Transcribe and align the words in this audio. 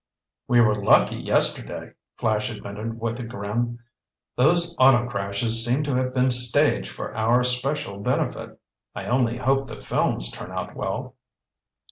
"We 0.47 0.61
were 0.61 0.73
lucky 0.73 1.17
yesterday," 1.17 1.93
Flash 2.17 2.49
admitted 2.49 2.99
with 2.99 3.19
a 3.19 3.23
grin. 3.23 3.77
"Those 4.35 4.73
auto 4.79 5.07
crashes 5.07 5.63
seemed 5.63 5.85
to 5.85 5.93
have 5.93 6.11
been 6.15 6.31
staged 6.31 6.91
for 6.91 7.15
our 7.15 7.43
special 7.43 7.99
benefit. 7.99 8.59
I 8.95 9.05
only 9.05 9.37
hope 9.37 9.67
the 9.67 9.75
films 9.79 10.31
turn 10.31 10.51
out 10.51 10.75
well." 10.75 11.13